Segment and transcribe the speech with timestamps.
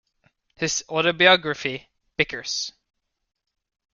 [0.55, 2.73] His autobiography, "Bickers".